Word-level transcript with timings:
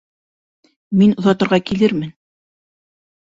Мин 1.01 1.11
оҙатырға 1.21 1.59
килермен 1.67 2.11